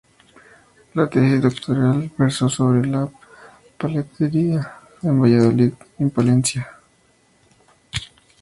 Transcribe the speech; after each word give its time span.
La 0.95 1.07
tesis 1.07 1.39
doctoral 1.39 2.09
versó 2.17 2.49
sobre 2.49 2.87
la 2.89 3.07
platería 3.77 4.73
en 5.03 5.21
Valladolid 5.21 5.73
y 5.99 6.01
en 6.01 6.09
Palencia. 6.09 6.67